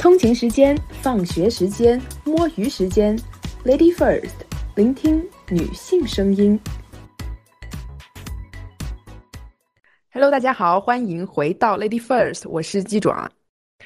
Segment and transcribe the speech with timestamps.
[0.00, 3.14] 通勤时间、放学时间、摸鱼时间
[3.66, 4.30] ，Lady First，
[4.74, 6.58] 聆听女性声音。
[10.10, 13.30] Hello，大家好，欢迎回到 Lady First，我是鸡爪。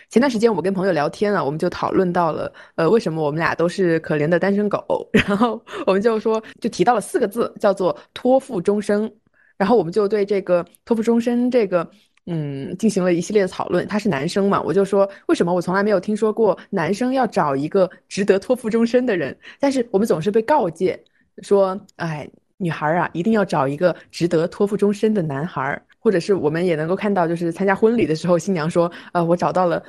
[0.08, 4.86] 前段时间我跟朋友聊天啊，我们就讨论到了，呃，为什么我们俩都是可怜的单身狗？
[5.26, 9.12] 然后我们就说，就提到了四个字，叫做托付终生。
[9.56, 11.90] 然后我们就对这个托付终身这个。
[12.26, 13.86] 嗯，进行了一系列的讨论。
[13.86, 19.36] 他是男生嘛，我就说为什么我从来没有听说过男生要找一个值得托付终身的人？
[19.60, 20.98] 但是我们总是被告诫
[21.42, 25.80] 说，哎，女孩啊，一定要找一个值得托付终身的男孩。
[25.98, 29.82] 或者是我们也能够看到，就是参加婚礼的时候，新娘说，呃，我找到了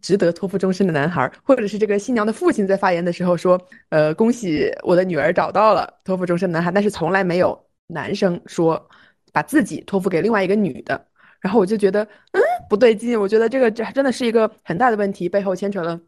[0.00, 1.28] 值得托付终身的男孩。
[1.42, 6.70] 或者是这个新娘的父亲在发言的时候说，呃，恭喜我的女儿找到了托付终身的男孩。
[6.70, 7.58] 但是从来没有
[7.88, 8.88] 男生说
[9.32, 11.04] 把自己托付给另外一个女的。
[11.40, 13.18] 然后我就觉得，嗯，不对劲。
[13.20, 16.00] 我觉得这个这真的是一个很大的问题，背后牵扯了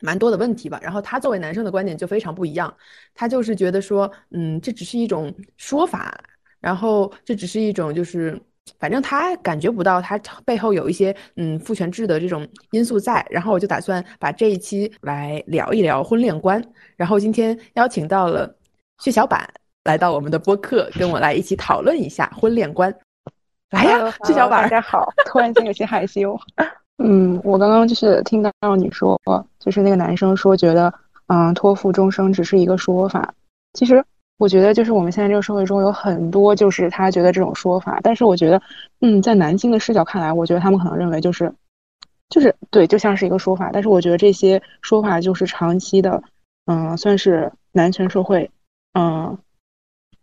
[0.00, 0.78] 蛮多的问题吧。
[0.82, 2.72] 然后他作为男生的观点就非常不一样，
[3.14, 6.22] 他就是觉得说，嗯，这只是一种说法，
[6.60, 8.40] 然后这只是一种就是，
[8.78, 13.26] 反正他感觉不到他背后有一些嗯父权制的这种因素在。
[13.30, 16.62] 然后我就打算把这一期来聊一聊婚恋观。
[16.96, 18.54] 然后今天邀请到了
[18.98, 19.48] 血小板
[19.84, 22.94] 来到我们的播客，跟我来一起讨论一下婚恋观。
[23.70, 25.08] 来呀，这小板，大家好！
[25.26, 26.38] 突然间有些害羞。
[27.02, 29.20] 嗯，我刚刚就是听到你说，
[29.58, 30.92] 就是那个男生说觉得，
[31.26, 33.34] 嗯，托付终生只是一个说法。
[33.72, 34.04] 其实
[34.38, 37.98] 我觉得，就是我们现在这个社会中有很多，就是他觉得这种说法。
[38.02, 38.62] 但是我觉得，
[39.00, 41.52] 嗯，在男性的视角看来，我觉得他们可能认为就是，
[42.28, 43.70] 就是对，就像是一个说法。
[43.72, 46.22] 但是我觉得这些说法就是长期的，
[46.66, 48.48] 嗯，算是男权社会，
[48.92, 49.36] 嗯，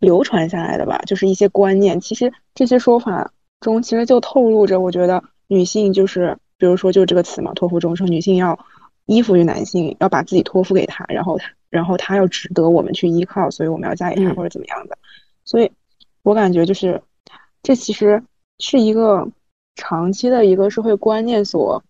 [0.02, 1.98] 流传下来的吧，就是一些观念。
[1.98, 3.32] 其实这些说法。
[3.62, 8.58] 中其实就透露着，我觉得女性就是，比如说就这个词嘛，托付终生，女性要
[9.06, 14.98] 依附于男性，要把自己托付给他，然后他，然后他要值得我们去依靠，所以我们要嫁给他或者怎么样的。
[15.44, 15.70] 所以，
[16.24, 17.00] 我感觉就是，
[17.62, 18.20] 这其实
[18.58, 19.28] 是一个
[19.76, 21.84] 长期的一个社会观念所，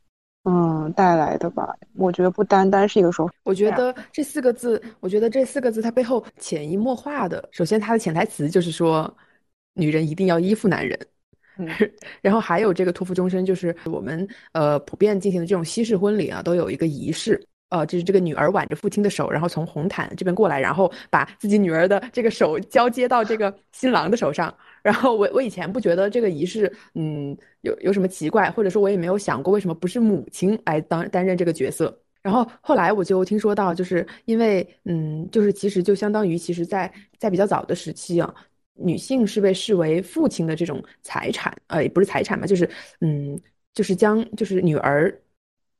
[0.45, 1.75] 嗯带来的吧。
[1.95, 3.35] 我觉得不单单是一个说法。
[3.45, 9.15] 我觉得这四个字，我觉得这四个字它背后潜移默化的，首先它的潜台词就是说，
[9.75, 10.99] 女人一定要依附男人。
[12.23, 24.53] 然后还有这个托付终身，就是我们呃普遍进行的这种西式婚礼啊，都有一个仪式，呃，就是这个女儿挽着父亲的手，然后从红毯这边过来，然后把自己女儿的这个手交接到这个新郎的手上。
[24.83, 31.97] 然后我我以前不觉得这个仪式，嗯，有有什么奇怪，或者说我也没有想过为什么不是母亲来当担任这个角色。
[32.23, 38.35] 然后后来我就听说到，就是因为嗯，就是其实就相当于其实在在比较早的时期啊。
[38.75, 42.69] 女性是被视为父亲的这种财产，呃，也不是财产嘛，就是，
[43.03, 43.39] 嗯，
[43.75, 45.15] 就是将，就是女儿，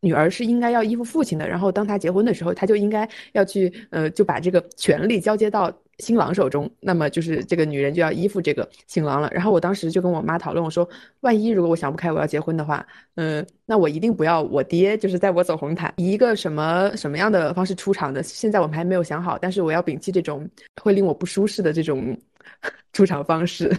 [0.03, 1.49] 女儿是应该要依附父亲的。
[1.49, 6.71] 然后当她结婚的时候，她就应该要去，呃，就把这个权利交接到新郎手中。
[6.81, 9.31] 那么就是这个女人就要依附这个新郎了。
[9.33, 10.87] 然后我当时就跟我妈讨论，我说，
[11.21, 18.23] 万一如果我想不开我要结婚的话，嗯，那我一定不要我爹就是在我走红毯，以一个什么什么样的方式出场的。
[18.23, 20.47] 现在我们还没有想好，但是我要摒弃这种
[20.83, 22.15] 会令我不舒适的这种。
[22.93, 23.73] 出场方式，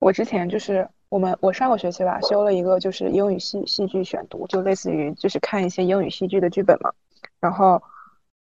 [0.00, 6.92] 我之前就是我们我上个学期吧修了一个就是英语戏戏剧选读，就类似于就是看一些英语戏剧的剧本嘛。
[7.40, 7.82] 然后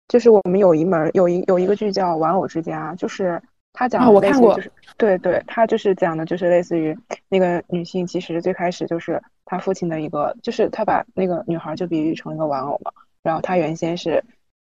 [0.07, 3.41] 就是我们有一门有一有一个剧叫《玩偶之家》，就是
[3.73, 4.59] 他讲我看过，
[4.97, 6.97] 对对，他就是讲的就是类似于
[7.29, 12.91] 那个女性其实最开始就是她父亲的一个，就是他把那个女孩就比喻成一个玩偶嘛。
[13.21, 14.23] 然后她原先是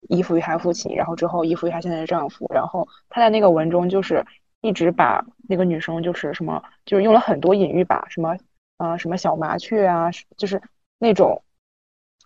[0.10, 2.48] 依附于她父亲，然后之后依附于她现在的丈夫。
[2.54, 4.26] 然后她在那个文中就是。
[4.62, 8.38] 一直把那个女生就是什么，就是用了很多隐喻吧，什么，
[8.78, 10.62] 呃，什么小麻雀啊，就是
[11.00, 11.42] 那种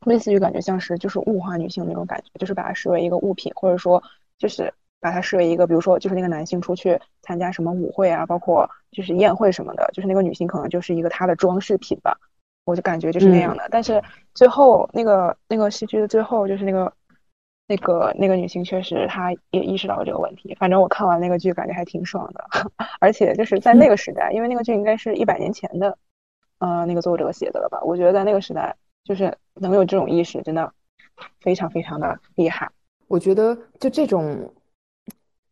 [0.05, 4.03] 类似于感觉像是就是物化女性那种感觉，就是把它视为一个物品，或者说
[4.37, 12.17] 就是把它视为一个，比如说就是那个男性出去参加什么舞会啊，包括就是宴会什么的，就是那个女性可能就是一个他的装饰品吧，
[12.65, 13.67] 我就感觉就是那样的。
[13.71, 16.91] 但是最后那个那个戏剧的最后就是那个。
[17.67, 20.55] 那个那个女性确实，她也意识到了这个问题。
[20.59, 22.45] 反正我看完那个剧，感觉还挺爽的。
[23.01, 25.97] 而且就是在那个时代，因为那个剧应该是一百年前的，
[26.59, 27.81] 呃，那个作者写的了吧？
[27.81, 30.71] 我觉得在那个时代，就是能有这种意识，真的
[31.41, 32.69] 非常非常的厉害。
[33.07, 34.53] 我觉得就这种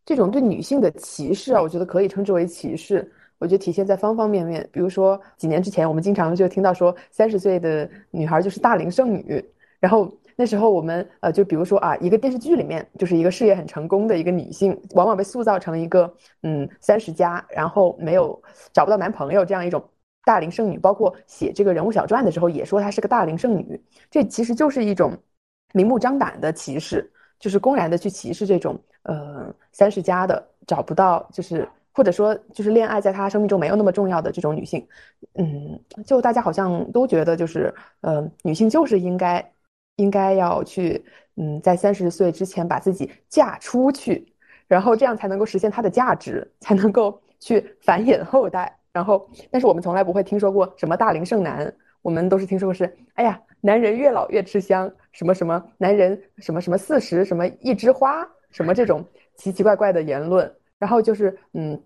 [0.06, 3.10] 这种对女性的歧视啊，我觉得可以称之为歧视。
[3.38, 4.64] 我觉得体现在方方面面。
[4.72, 9.44] 比如说几年之前，我们经常就听到说，三十岁的女孩就是大龄剩女，
[9.80, 10.08] 然后。
[10.36, 18.40] 那时候我们呃，就比如说啊，一个电视剧里面就是一个事业很成功的一个女性，往往被塑造成一个嗯三十加，然后没有
[18.72, 19.82] 找不到男朋友这样一种
[20.24, 20.78] 大龄剩女。
[20.78, 23.80] 包括写这个人物小传的时候，也说她是个大龄剩女。
[24.10, 25.16] 这其实就是一种
[25.72, 31.68] 明目张胆的歧视，就是公然的去歧视这种呃三十加的找不到就是。
[31.96, 34.84] 或者说，就是恋爱在他生命中没有那么重要的这种女性，
[35.34, 39.38] 嗯，就大家好像都觉得，就是，呃，女性就是应该，
[39.96, 41.04] 应该要去，
[41.36, 44.32] 嗯，在三十岁之前把自己嫁出去，
[44.66, 48.78] 然后这样才能够实现她的价值，才能够去繁衍后代。
[48.92, 59.04] 然后，但是我们从来不会听说过什么大龄剩男，我们都是听说过是，哎呀，男人越老越吃香，什么什么男人什么什么四十什么一枝花，什么这种
[59.36, 60.48] 奇奇怪怪的言论。
[60.78, 61.82] 然后就是，嗯，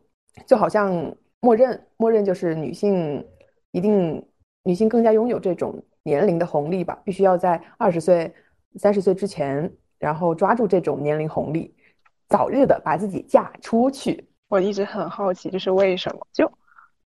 [0.46, 0.92] 就好像
[1.40, 3.24] 默认，默认就是女性
[3.70, 4.22] 一定，
[4.64, 8.34] 女性更加拥有这种年龄的红利吧，必须要在二十岁、
[8.76, 11.74] 三十岁之前，然后抓住这种年龄红利，
[12.28, 14.26] 早日的把自己嫁出去。
[14.48, 16.26] 我一直很好奇，这是为什么？
[16.32, 16.50] 就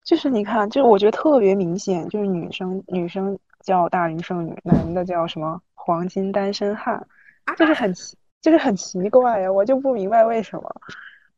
[0.04, 7.06] 就是你看，就是我觉得特别明显，就是女生女生叫大龄剩女，男的叫什么黄金单身汉，
[7.56, 10.68] 就是很奇，就是很奇怪呀，我就不明白为什么。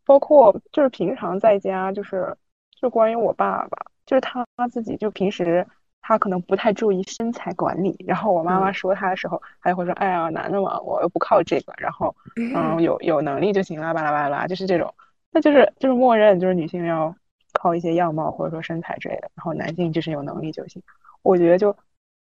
[0.05, 2.35] 包括就是平常在家，就是
[2.79, 5.67] 就关于我爸爸，就是他自己就平时
[6.01, 14.93] 他可能不太注意身材管理，然后我妈妈说他的时候，他就会说：“哎呀，男的嘛，我又不靠这个，然后嗯，有有能力就行了，巴拉巴拉，就是这种，
[15.31, 17.15] 那就是就是默认就是女性要
[17.53, 20.81] 靠一些样貌或者说身材之类的，然后男性就是有能力就行。
[21.21, 21.75] 我觉得就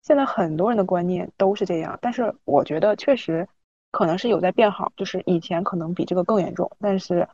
[0.04, 3.48] 现在很多人的观念都是这样，但是我觉得确实
[3.92, 7.28] 可能是有在变好，就是以前可能比这个更严重，但是。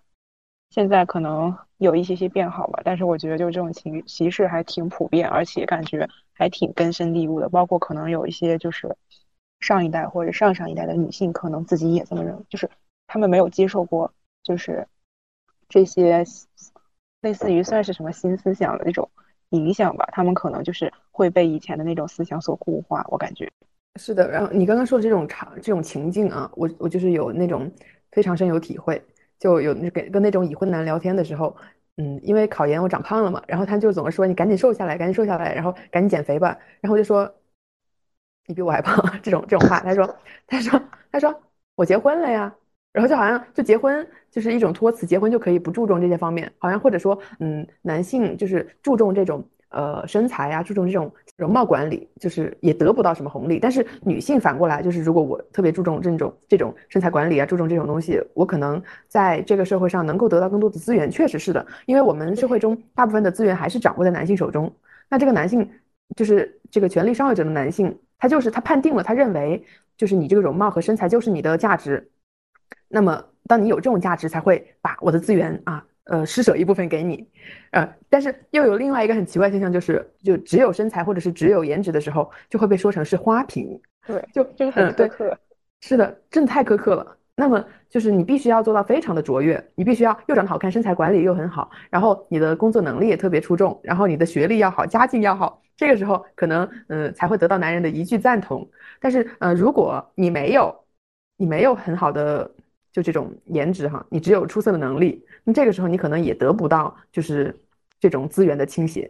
[0.75, 7.47] 现在可能有一些些变好吧，但是我觉得就这种情歧视还挺普遍，而且感觉还挺根深蒂固的。
[7.47, 8.93] 包括可能有一些就是
[9.61, 12.69] 上一代或者上上一代的女性，可能自己也这么认为，就是
[13.07, 14.11] 他们没有接受过
[14.43, 14.85] 就是
[15.69, 16.25] 这些
[17.21, 19.09] 类似于算是什么新思想的那种
[19.51, 23.05] 影响吧，他们可能就是会被以前的那种思想所固化。
[23.07, 23.49] 我感觉
[23.97, 24.29] 是的。
[24.29, 27.71] 然后你刚刚说的这种场这种情境啊，我我就是有那种
[28.11, 29.01] 非常深有体会。
[29.39, 31.55] 就有跟跟那种已婚男聊天的时候，
[31.97, 37.33] 嗯，因为考研我长胖了嘛，然后他就总是说你赶紧瘦下来，赶紧瘦下来，然后赶紧减肥吧，然后我就说
[38.47, 40.15] 你比我还胖这种这种话，他说
[40.47, 41.41] 他说他说
[41.75, 42.53] 我结婚了呀，
[42.93, 49.47] 然后就好像就结婚就是一种托词，结婚就可以不注重这些方面，好像或者说嗯男性就是注重这种。
[49.69, 53.59] 呃，身材呀，注重这种容貌管理，就是也得不到什么红利。
[53.59, 61.11] 但是女性反过来，就是如果我特别注重这种这种身材管理啊，注重这种东西，我可能在这个社会上能够得到更多的资源。
[61.11, 64.73] 确实是的，因为我们社会中大部分的资源还是掌握在男性手中。
[65.09, 65.69] 那这个男性，
[66.15, 69.61] 就是这个权力上位者的男性，他就是他判定了，他认为
[69.97, 72.09] 就是你这个容貌和身材就是你的价值。
[72.87, 75.85] 那么，当你有这种价值，才会把我的资源啊。
[76.05, 77.27] 呃，施舍一部分给你，
[77.71, 83.81] 呃，但是又有另外一个很奇怪现象，就是就只有身材或者是只有颜值的时候，就会被说成是花瓶。
[84.05, 85.35] 对，就就是很苛刻。
[85.81, 87.17] 是的，真的太苛刻了。
[87.35, 98.69] 那么就是你必须要做到非常的卓越，你必须要又长得好看，身材管理又很好，然后你的工作能力也特别出众，然后你的学历要好，家境要好，这个时候可能嗯才会得到男人的一句赞同。
[98.99, 100.85] 但是呃，如果你没有，
[101.35, 102.51] 你没有很好的。
[102.95, 107.55] 就这种颜值哈，你只有出色的能力，那这个时候你可能也得不到就是
[107.99, 109.09] 这种资源的倾斜，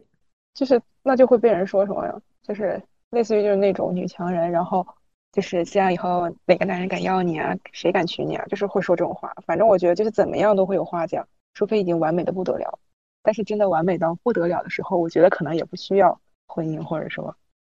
[0.53, 2.21] 就是那就会被人说什么呀？
[2.43, 2.79] 就是
[3.09, 4.85] 类似于就是那种女强人，然后
[5.31, 7.55] 就是这样以后哪个男人敢要你啊？
[7.71, 8.45] 谁敢娶你啊？
[8.45, 9.33] 就是会说这种话。
[9.45, 12.77] 反正我觉得就是怎么样都会有话讲，除非已经完美的不得了。
[13.23, 17.35] 但是真的完美到不得了的时候，我觉得可能也不需要婚姻，或者说，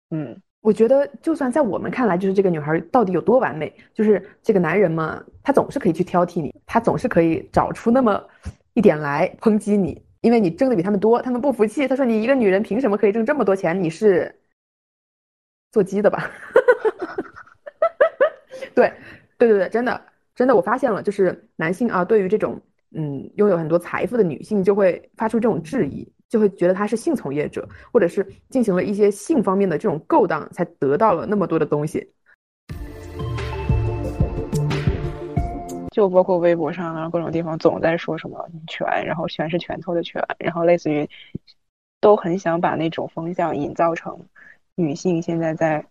[0.10, 0.42] 嗯。
[0.66, 8.20] 我觉得，就算在我们看来，就是这个女孩到底有多完美，就是这个男人嘛，他总是可以去挑剔你，他总是可以找出那么
[8.74, 11.88] 一点来抨击你，因为你挣的比他们多，他们不服气。
[11.88, 13.80] 他说：“你一个女人凭什么可以挣这么多钱？
[13.80, 14.36] 你是
[15.72, 16.32] 做鸡的吧？”
[18.74, 18.92] 对，
[19.38, 20.02] 对对对，真的
[20.34, 22.60] 真的，我发现了，就是男性啊，对于这种
[22.96, 26.12] 嗯拥有很多财富的女性，就会发出这种质疑。
[26.28, 32.12] 就会觉得他是性从业者，或者是进行了一些性方面的这种勾当，才得到了那么多的东西。
[35.92, 41.08] 就包括微博上啊，各种地方总在说什么女权，然后全是拳头的拳，然后类似于
[42.02, 44.20] 都很想把那种风向营造成
[44.76, 45.86] 女性现在在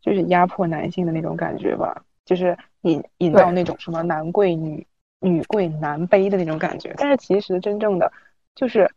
[0.00, 4.86] 就是压迫男性的那种感觉吧，就是引引到那种什么男贵女
[5.18, 6.94] 女贵男卑的那种感觉。
[6.96, 8.12] 但是其实真正的
[8.54, 8.88] 就是。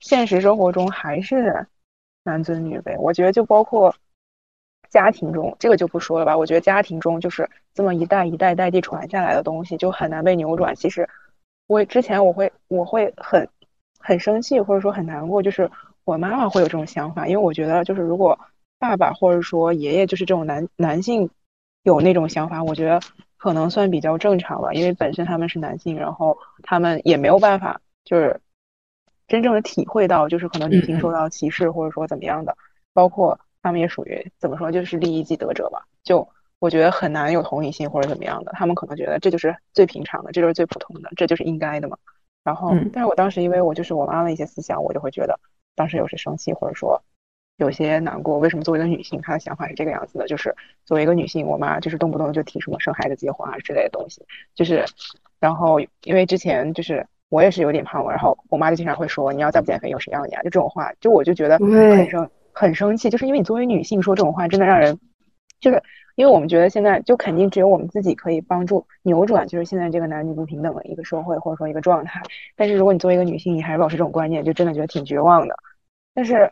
[0.00, 1.66] 现实生活中还是
[2.24, 3.94] 男尊女卑，我觉得就包括
[4.90, 6.36] 家庭中，这个就不说了吧。
[6.36, 10.74] 我觉得家庭中就是这么一代一代代际传下来的东西，就很难被扭转。
[10.74, 11.08] 其实
[11.66, 13.48] 我之前我会我会很
[13.98, 15.70] 很生气，或者说很难过，就是
[16.04, 18.38] 我妈妈会有这种想法，因为我觉得就是如果
[18.78, 21.28] 爸爸或者说爷爷就是这种男男性
[21.82, 23.00] 有那种想法，我觉得
[23.36, 28.40] 可能算比较正常吧，因为本身他们是男性，然后他们也没有办法就是
[29.28, 32.56] 真正的体会到，就是可能女性受到歧视或者说怎么样的，
[32.92, 36.28] 包括他们也属于怎么说，就是利益既得者吧，就。
[36.58, 41.98] 我觉得很难有同理心或者怎么样的，他们可能觉得这就是最平常的，这就是最普通的，这就是应该的嘛。
[42.42, 45.38] 然后，但是我当时因为我就是我妈的一些思想，我就会觉得
[45.74, 47.00] 当时有些生气，或者说
[47.58, 48.38] 有些难过。
[48.38, 50.26] 为什么作为一个女性，她的想法是这个样子的？
[50.26, 50.56] 就是
[50.86, 54.24] 作为一个女性，我妈就是动不动就提什么生孩子、结婚啊之类的东西。
[54.54, 54.82] 就是，
[55.38, 60.42] 然后因为之前就是我也是有点胖嘛，然后我妈就经常会说你要再不减肥，有谁要你啊？
[60.42, 64.98] 就这种话，就我就觉得很生很生气，就是因为你作为女性说这种话，真的让人
[65.60, 65.82] 就是。
[66.16, 72.22] 因为我们觉得现在就肯定只有我们自己可以帮助扭转，就是现在这个男女不平等的一个社会或者说一个状态。
[72.56, 75.54] 但是如果你作为一个女性，你还是保持这种观念，就真的觉得挺绝望的。
[76.14, 76.50] 但是，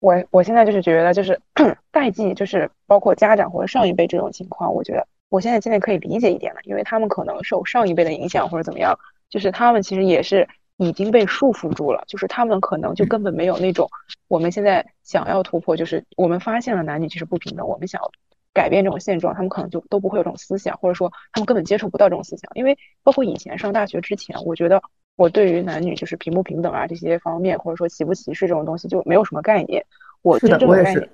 [0.00, 1.40] 我我现在就是觉得，就是
[1.90, 8.98] 代际，就是包括家长或者上一辈这种情况，我觉得我现在现在可以理解一点了，因为他们可能受上一辈的影响或者怎么样，
[9.30, 10.46] 就是他们其实也是
[10.76, 13.88] 已经被束缚住了，就是他们可能就根本没有那种
[14.28, 18.10] 我们现在想要突破，就是我们发现了男女其实不平等，我们想要。
[18.52, 22.50] 改变这种现状，他们可能就都不会有这种思想，或者说他们根本接触不到这种思想。
[22.54, 24.82] 因为包括以前上大学之前，我觉得
[25.14, 29.86] 我对于男女就是平不平等啊这些方面，或者说歧不歧视这种东西就没有什么概念。
[30.22, 31.08] 我真正有概念，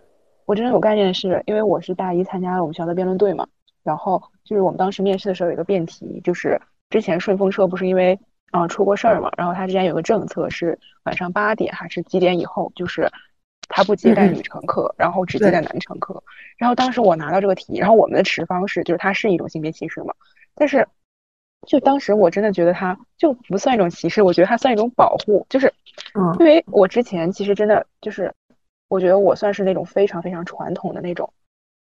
[0.46, 3.46] 我真正有概念是因为我是大一参加了我们学校的辩论队嘛，
[3.82, 6.58] 然后就是我们当时面试的时候有一个辩题，就是
[6.90, 8.18] 之前顺风车不是因为
[8.50, 13.10] 啊出过事儿嘛，然后他之前有个政策是晚上八点还是几点以后就是。
[13.68, 16.22] 他不接待女乘客，然后只接待男乘客。
[16.56, 20.14] 然后当时我拿到这个题，然后我们的持方式，就是它是一种性别歧视嘛。
[20.54, 20.86] 但是，
[21.66, 25.44] 就当时我真的觉得它就不算一种歧视，我觉得它算一种保护。
[25.50, 25.66] 就是，
[26.14, 28.32] 嗯，因为我之前其实真的就是，
[28.86, 31.28] 我觉得我算是那种非常非常传统的那种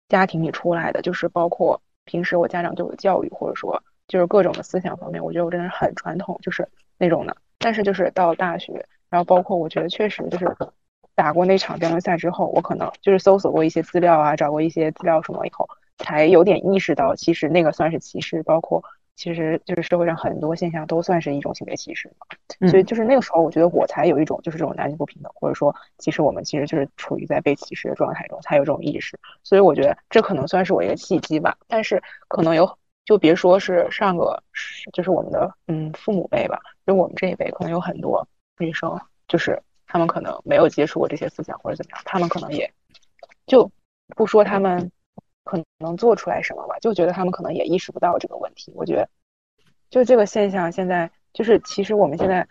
[0.08, 7.36] 家庭里出来的，就是包括平时我家长对我的教育，或者说就是各种的思想方面，我觉得我真的是很传统，就是那种的。
[7.60, 10.56] 但是就是到大学，然后包括我觉得确实就是。
[11.18, 15.66] 打过那场辩论赛之后，我可能就是搜索过一些资料啊，找过一些资料什么以后，
[16.00, 18.84] 才有点意识到，其实那个算是歧视，包括
[19.16, 22.12] 其实就是社会上很多现象都算是一种性别歧视
[22.70, 29.18] 所以就是那个时候，我觉得我才有一种就是这种男女不平等，或者说其实我们其实就是处于在被歧视的状态中，才有这种意识。
[29.42, 31.58] 所以我觉得这可能算是我一个契机吧。
[31.70, 34.44] 但是可能有，就别说是上个，
[34.92, 39.62] 就是我们的嗯父母辈吧，就我们这一辈，可能有很多女生就是。
[39.88, 42.70] 他们可能没有接触过这些思想或者怎么样，他们可能也
[43.46, 43.72] 就
[44.08, 44.92] 不说他们
[45.44, 48.74] 可能做出来什么吧，就觉得他们可能也意识不到这个问题。
[48.76, 49.08] 我觉得
[49.92, 52.46] 就这个现象现在就是其实我们现在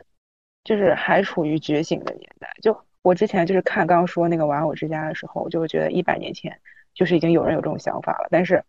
[0.62, 2.48] 就是还处于觉醒的年代。
[2.62, 6.58] 就我之前就是看刚刚说那个玩偶之家的时候，我就会觉得一百年前
[6.94, 8.64] 就是已经有人有这种想法了，但是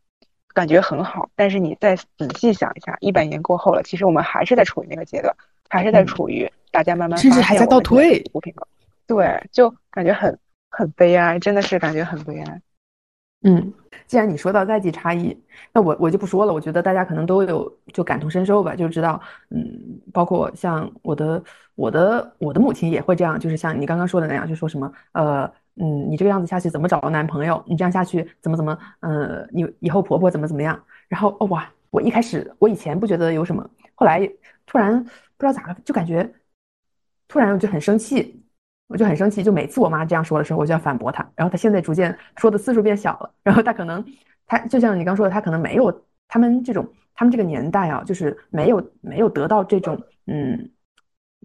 [0.56, 1.30] 感觉很好。
[1.36, 5.32] 但是你再仔细想一下，一百年过后了，其实我们还是在处于那个阶段，
[5.70, 6.52] 还是在处于。
[6.72, 8.22] 大家慢慢甚至还在倒退，
[9.08, 10.38] 对，就感觉很
[10.70, 12.62] 很悲哀，真的是感觉很悲哀。
[13.44, 13.74] 嗯，
[14.08, 16.52] 既然你说到代际差异，那我我就不说了。
[16.52, 19.22] 我觉得大家可能都有就感同身受吧，就知道，
[19.52, 21.42] 嗯，包括像我的
[21.76, 27.64] 我的我的母亲也会这样，就是像你刚刚说的那样，就说什么呃嗯，你这个样子下去怎么找到男朋友？
[27.68, 30.82] 你这样下去怎么怎么呃，你以后婆婆怎么怎么样？
[31.08, 34.26] 然后哦哇，我一开始我以前不觉得有什么，后来
[34.66, 36.30] 突然不知道咋了，就感觉。
[37.28, 38.40] 突然我就很生气，
[38.88, 41.28] 我就很生气，就每次我妈这样说的时候，我就要反驳她。
[41.36, 43.34] 然后她现在逐渐说的次数变小了。
[43.44, 44.06] 然后她可能，
[44.46, 50.70] 她就像你刚说的，她可能没有他们这种，他们这个年代啊，就是没有没有得到这种嗯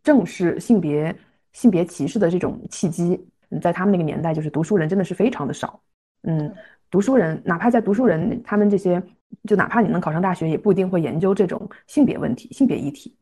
[0.02, 1.16] 正视性别
[1.52, 3.18] 性别歧视的这种契机。
[3.58, 5.80] 在他们那个年代，就是读书人真的是非常的少。
[6.24, 6.54] 嗯，
[6.90, 9.02] 读书人哪怕在读书人，他们这些
[9.44, 13.16] 就哪怕你能考上大学，也不一定会研究这种性别问题、性别议题。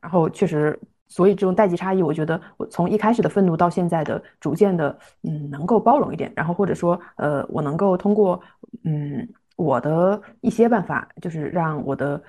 [0.00, 0.78] 然后确实。
[1.08, 8.40] 所以这种代际差异，我觉得我从一开始的愤怒到现在的逐渐的，嗯，能够包容一点，然后或者说，呃，我能够通过，
[8.82, 12.20] 嗯，我的一些办法，就是让我的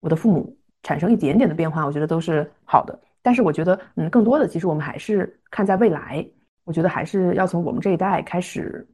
[0.00, 2.98] 我的父母产生一点点的变化，我觉得都是好的。
[3.20, 6.26] 但是我觉得，嗯，更多的其实我们还是看在未来，
[6.68, 8.86] 我觉得还是要从我们这一代开始，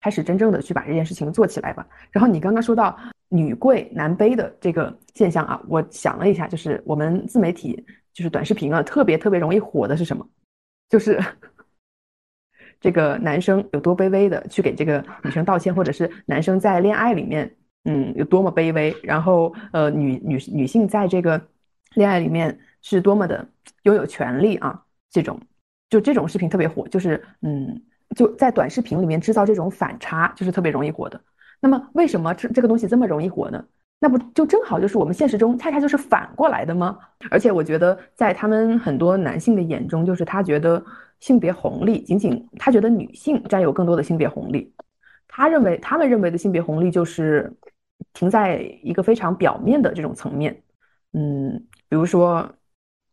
[0.00, 1.86] 开始真正的去把这件事情做起来吧。
[2.10, 7.86] 然后你刚刚说到女贵男卑的这个现象啊，我想了一下，就是我们自媒体。
[8.12, 10.28] 就是短视频啊，特别特别容易火的是什么？
[10.88, 11.18] 就是
[12.80, 21.40] 这个男生有多卑微的去给这个女生道歉，或者是男生在恋爱里面，嗯，有多么卑微，然后呃，女女女性在这个
[21.94, 23.48] 恋爱里面是多么的
[23.84, 25.40] 拥有权利啊，这种
[25.90, 27.78] 就这种视频特别火，就是嗯，
[28.16, 31.20] 就在短视频里面制造这种反差，就是特别容易火的。
[31.60, 33.62] 那么为什么这这个东西这么容易火呢？
[34.02, 36.96] 那不就正好就是我们现实中恰恰就是反过来的吗？
[37.30, 40.82] 而且我觉得在他们很多男性的眼中，就是他觉得
[41.18, 44.72] 性别红利仅仅他觉得女性占有更多的性别红利，
[45.28, 47.52] 他认为他们认为的性别红利就是
[48.14, 50.62] 停在一个非常表面的这种层面，
[51.12, 52.50] 嗯，比如说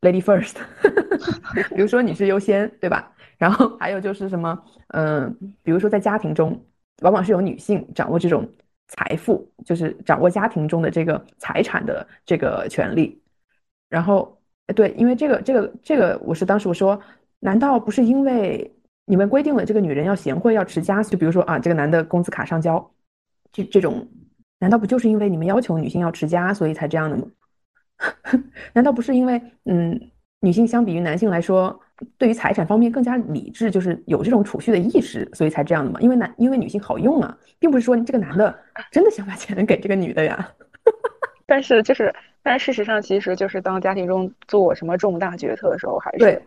[0.02, 0.56] lady first，
[1.76, 3.12] 比如说女士优先，对吧？
[3.38, 4.58] 然后还有就是什么，
[4.90, 6.60] 嗯，比如说在家庭中，
[7.02, 8.50] 往往是由女性掌握这种。
[8.90, 13.22] 财富就是掌握家庭中的这个财产的这个权利，
[13.90, 14.40] 然后
[14.74, 16.98] 对，因为这个这个这个，我是当时我说，
[17.42, 18.74] 难道不是因为
[19.04, 21.04] 你们规定了这个女人要贤惠要持家？
[21.04, 22.90] 就比如说啊，这个男的工资卡上交，
[23.52, 24.08] 这这种，
[24.60, 27.28] 难道不就是因为你们要求女性要持家，所以才这样的吗？
[28.74, 30.00] 难道不是因为嗯，
[30.42, 31.80] 女性相比于男性来说？
[32.20, 36.00] 对于财产方面更加理智，就是有这种储蓄的意识，所以才这样的吗。
[36.00, 38.56] 因为男，因为女性好用啊，并不是说这个男的
[38.94, 40.48] 真的想把钱给这个女的呀。
[41.48, 42.14] 但是就是，
[42.44, 46.40] 但是事实上，其实就是当家庭中做什么重大决策的时候，还是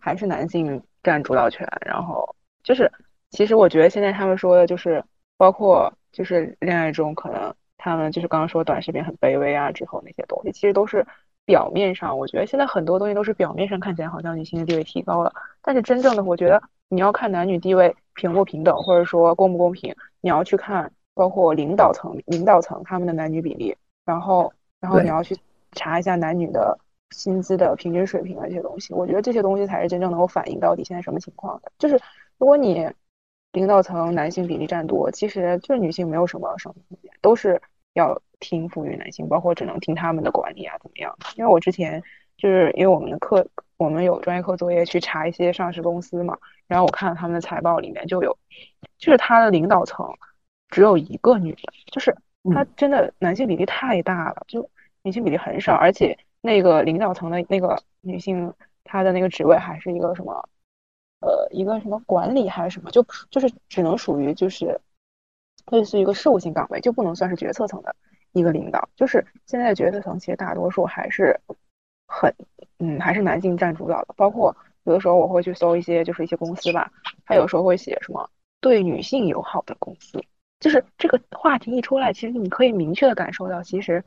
[0.00, 1.64] 还是男性占主导权。
[1.86, 2.90] 然后就是，
[3.30, 5.00] 其实我觉得现在他们说的就是，
[5.36, 7.54] 包括就是恋爱中可能
[7.84, 11.06] 他们就是刚刚说短视频很卑微啊之后那些东西，其实都是。
[11.46, 23.76] 表面上，我觉得现在很多东西都是表面上看起来好像女性的地位提高了，但是真正的，我觉得你要看男女地位平不平等，或者说公不公平，你要去看包括领导层、领导层他们的男女比例，
[24.06, 24.50] 然后，
[24.80, 25.36] 然后你要去
[25.72, 26.78] 查一下男女的
[27.10, 31.70] 薪资的平均水平的这些东西，我觉得这些东西才是真正能够反映到底现在什么情况的。
[31.78, 32.00] 就是
[32.38, 32.90] 如果你
[33.52, 37.60] 领导层男性比例占多，其实就是女性没有什么上升空间，都是
[37.94, 38.20] 要。
[38.40, 41.16] 听服于男性，包括只能听他们的管理啊，怎么样？
[41.36, 42.02] 因为我之前
[42.36, 43.48] 就是因为我们的课，
[43.78, 46.36] 我们有专业课作业去查一些上市公司嘛，
[46.66, 48.36] 然后我看了他们的财报里面就有，
[48.98, 50.06] 就是他的领导层
[50.68, 52.14] 只有一个女的，就是
[52.52, 54.68] 他真的男性比例太大了，就
[55.02, 58.52] 女性比例很少，而且那个领导层的那个女性，
[58.82, 60.46] 她的那个职位还是一个什么，
[61.20, 64.78] 呃，一个什么管理还是什么，就就是只能属于就是
[65.70, 67.94] 类似于一个事务性岗位，就不能算是决策层的。
[68.32, 71.38] 一个领导就是现在决策层，其实大多数还是
[72.08, 72.34] 很，
[72.78, 74.14] 嗯，还是男性占主导的。
[74.16, 76.90] 包括有的时候我会去搜一些，就是一些公司吧，
[77.24, 78.28] 他有时候会写什么
[78.60, 80.20] 对女性友好的公司，
[80.58, 84.04] 就是这个话题一出来，其实你可以明确的感受到，其实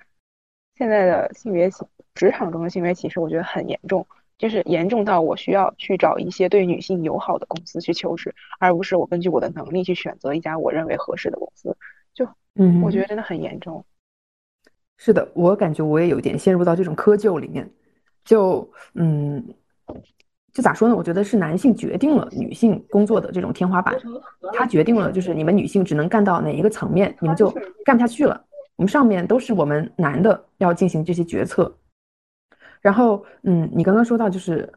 [0.76, 4.06] 现在的性别歧职场中的性别歧视，我觉得很严重，
[4.38, 11.76] 就是严重到我需要去找一些对女性友好的公司去求职，而不是我根据我的能力去选择一家我认为合适的公司。
[12.14, 13.84] 就，嗯，我觉得真的很严重。
[14.98, 17.70] 是的，我感觉我也有点陷入到这种窠臼里面，
[18.26, 19.44] 就嗯，
[20.52, 20.96] 就咋说呢？
[20.96, 23.96] 我觉得是男性决定了女性工作的这种天花板，
[24.54, 27.50] 他决定了就是你们女性只能干到哪一个层面，你们就
[27.86, 28.44] 干不下去了。
[28.76, 31.76] 我们上面都是我们男的要进行这些决策，
[32.82, 34.72] 然后嗯，你刚刚说到就是。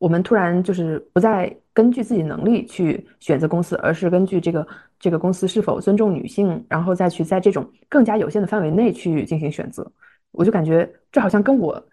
[0.00, 4.64] 我们突然就是不再根据自己能力去选择公司，而是根据这个
[4.96, 9.84] 这个公司是否尊重女性，然后再去在这种更加有限的范围内去进行选择。
[10.30, 11.84] 我就感觉这好像跟我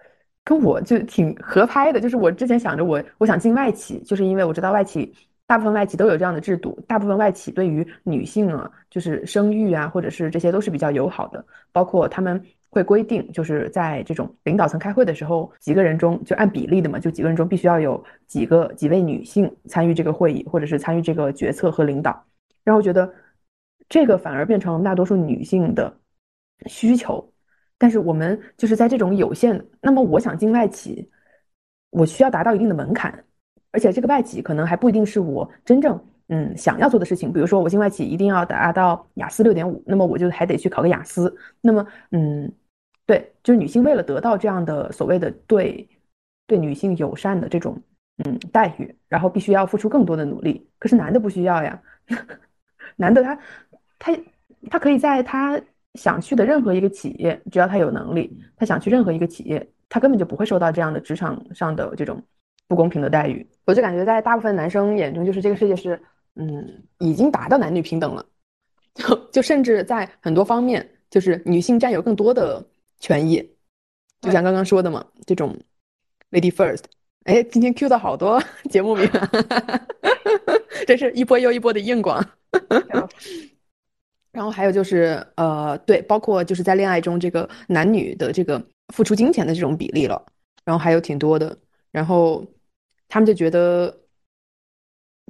[0.43, 1.99] 跟我就挺合拍的。
[1.99, 5.11] 就是我之前想着我我想进外企，就是因为我知道外企
[5.47, 12.39] 大部分外企都有这样的制度，大部分外企对于女性啊，就是生育啊，或者是这些都是比较友好的，包括他们。
[12.75, 22.25] 会规定，就是在这种领导层开会的时候，几个人中就按比例的嘛，就几个人中必须要有几个几位女性参与这个会议，或者是参与这个决策和领导。
[22.65, 23.09] 然后觉得
[23.87, 25.97] 这个反而变成了大多数女性的
[26.65, 27.31] 需求。
[27.77, 31.09] 但是我们就是在这种有限，那么我想进外企，
[31.91, 33.23] 我需要达到一定的门槛，
[33.71, 35.97] 而且这个外企可能还不一定是我真正。
[36.27, 41.37] 嗯，想要做的事情，比如说我进外企一定要达到雅思六点五，那么我就还得去考个雅思。
[41.61, 42.51] 那么，嗯，
[43.05, 45.87] 对，就是女性为了得到这样的所谓的对
[46.47, 47.79] 对女性友善的这种
[48.23, 50.67] 嗯待遇，然后必须要付出更多的努力。
[50.79, 51.81] 可是男的不需要呀，
[52.97, 53.39] 男的他
[53.99, 54.17] 他
[54.69, 55.59] 他可以在他
[55.93, 62.21] 想去的任何一个企业，只要他有能力，他想去任何一个企业，他根本就不会受到这样的职场上的这种
[62.67, 63.47] 不公平的待遇。
[63.65, 65.99] 我就感觉在大部分男生眼中，就是这个世界是。
[66.37, 68.25] 嗯，已经达到男女平等了，
[68.93, 72.61] 就就甚至在很多方面，就是女性占有更多的
[73.05, 73.37] 权益，
[74.19, 75.55] 就像刚刚说的嘛，这种
[76.31, 76.85] lady first。
[77.25, 78.41] 哎，今天 Q 到好多
[78.71, 79.07] 节目名，
[80.87, 82.27] 真是一波又一波的硬广。
[84.31, 88.59] 然后还有就是，呃，对，包括就是在恋爱中这个男女的这个
[88.91, 90.25] 付出金钱的这种比例了，
[90.63, 91.55] 然后还有挺多的，
[91.91, 92.43] 然后
[93.07, 93.95] 他们就觉得。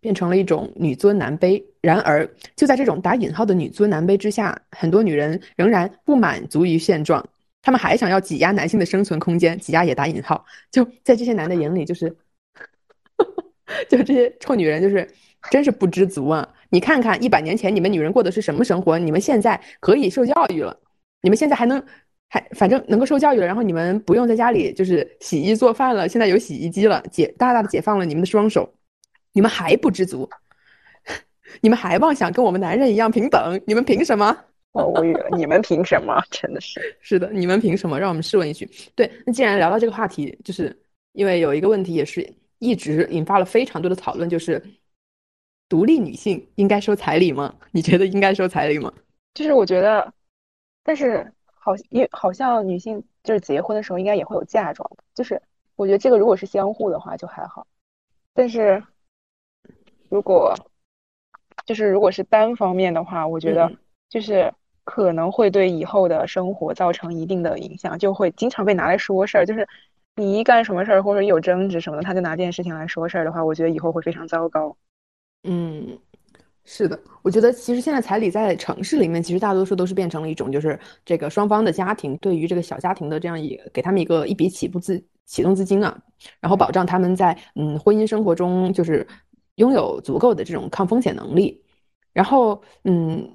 [0.01, 7.27] 变成了一种女尊男卑，然而，就在这种打引号的女尊男卑之下，很多女人仍然不满足于现状，
[7.65, 10.45] 他们还想要挤压男性的生存空间，挤压也打引号。
[10.69, 12.15] 就在这些男的眼里，就是，
[13.89, 15.09] 就这些臭女人，就是
[15.49, 16.47] 真是不知足啊！
[16.69, 20.79] 你看看一百年前你们女人过的是什么生活，你们现在可以受教育了，
[21.23, 21.83] 你们现在还能
[22.29, 28.71] 还反正能够受教育了，然后你们不用在家里就是洗衣做饭了，现在有洗衣机了，解大大的解放了你们的双手，
[29.33, 30.29] 你们还不知足。
[31.61, 33.59] 你们还妄想跟我们男人一样平等？
[33.65, 34.37] 你们凭什么？
[34.75, 35.29] 我无语了。
[35.37, 36.21] 你们凭什么？
[36.29, 37.97] 真的是是的，你们凭什么？
[37.97, 38.69] 让我们试问一句。
[38.93, 40.77] 对，那既然聊到这个话题，就是
[41.13, 44.61] 因为有一个问题也是一直引发了非常多的讨论，就是
[45.69, 47.55] 独立女性应该收彩礼吗？
[47.71, 48.91] 你觉得应该收彩礼吗？
[49.33, 50.13] 就是我觉得，
[50.83, 55.41] 但是好，因好像女性就是结婚的时候应该也会有嫁妆，就是
[55.77, 57.65] 我觉得这个如果是相互的话就还好，
[58.33, 58.83] 但是
[60.09, 60.53] 如果。
[61.65, 63.71] 就是如果是单方面的话，我觉得
[64.07, 64.53] 就是
[64.85, 69.45] 可能会对以后的生活造成一定的影响，就会经常被拿来说事儿。
[69.45, 69.67] 就是
[70.15, 74.73] 你一干什么事儿或者有争执什么的，他就拿这件事情来说事儿的话，我觉得以后会非常糟糕。
[75.43, 75.97] 嗯，
[76.63, 85.97] 是的，我觉得其实现在彩礼在城市里面，其实大多数都是变成了一种，就是这个双方的家庭对于这个小家庭的这样一给他们一个一笔起步资启动资金啊，
[86.39, 89.05] 然后保障他们在嗯婚姻生活中就是。
[89.57, 91.63] 拥有足够的这种抗风险能力，
[92.11, 93.25] 然后，嗯，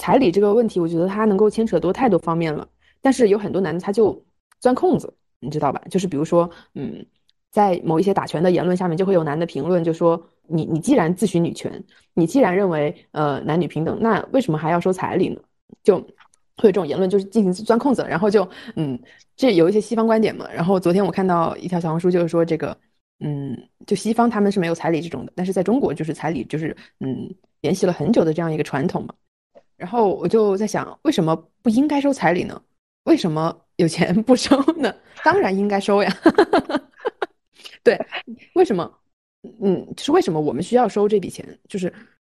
[0.00, 2.66] 彩礼这个问题，我觉得它能够牵扯多太多方面了。
[3.02, 4.18] 但是有很多男的他就
[4.58, 5.80] 钻空子，你知道吧？
[5.90, 7.04] 就是比如说，嗯，
[7.50, 11.70] 在某一些打拳的言论下面，就会有男的评论，就说你你既然自诩女权，
[12.14, 15.40] 你既然认为呃男女平等，那为什么还要收彩礼呢？
[15.84, 15.98] 就
[16.56, 18.02] 会有这种言论，就是进行钻空子。
[18.08, 18.98] 然后就嗯，
[19.36, 20.48] 这有一些西方观点嘛。
[20.50, 22.74] 然后昨天我看到一条小红书，就是说这个。
[23.22, 23.54] 嗯，
[23.86, 27.28] 就西方他们是没有彩礼这种的，但是在中国就是彩礼就是嗯，
[27.60, 29.12] 沿袭了很久的这样一个传统嘛。
[29.80, 32.62] 然后我就在想，为什么不应该收彩礼呢？
[33.04, 34.94] 为什么有钱 不收呢？
[35.24, 36.16] 当然应该收呀。
[37.82, 37.98] 对，
[38.52, 38.92] 为什么？
[39.62, 41.58] 嗯，是为什么我们需要收这笔钱？
[41.66, 41.90] 就是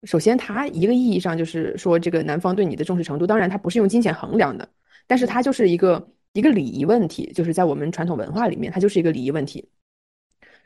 [0.04, 4.66] 首先，它一个意义上就是说这个男方对你的重视程度，当然它不是用金钱衡量的，
[5.06, 9.68] 但是它就是一个一个礼仪问题，就是在我们传统文化里面，它就是一个礼仪问题。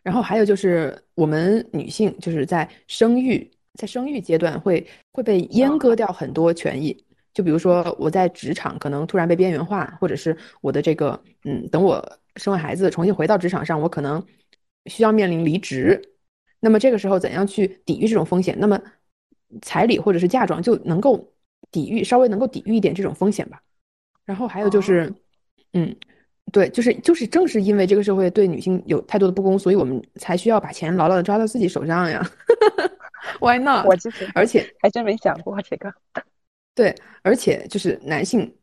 [0.04, 7.06] 然后还有就是，我们女性就是在生育，在生育阶段会会被阉割掉很多权益。
[7.34, 12.04] 就比如说，我在职场可能突然被边缘化，或者是我的这个，嗯，等我
[12.36, 14.22] 生完孩子重新回到职场上，我可能
[14.88, 16.02] 需要面临离职。
[16.60, 18.58] 那么这个时候怎样去抵御这种风险？
[18.60, 18.82] 那么
[19.62, 21.32] 彩礼或者是嫁妆就能够
[21.72, 23.62] 抵御，稍微能够抵御一点这种风险吧。
[24.26, 25.13] 然后还有就是，
[25.74, 25.96] 嗯。
[26.54, 32.26] 对，就是就是正是因为这个社会对女性有太多的不公，所以我们才需要把钱牢牢的抓到自己手上呀。
[33.39, 33.86] Why not？
[33.86, 35.93] 我其实而且 还真没想过这个。
[36.76, 38.56] 对，而且就是男性，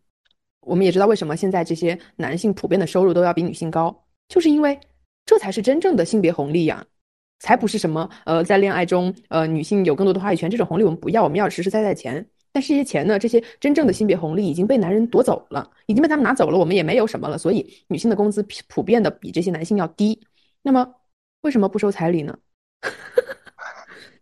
[0.60, 4.78] 我们也知道为什么现在这些男性普遍的收入都要比女性高，就是因为
[5.26, 6.87] 这才是真正的性别红利呀，
[7.40, 12.26] 才不是什么呃在恋爱中呃女性有更多的话语权这种红利我们不要，我们要实实在在钱。
[12.52, 13.18] 但是这些钱呢？
[13.18, 17.37] 这些真正的性别红利已经被男人夺走了，已经被他们拿走了，我们也没有什么了。
[17.37, 20.20] 所以女性的工资普遍的比这些男性要低。
[20.62, 20.94] 那么
[21.40, 22.38] 为什么不收彩礼呢？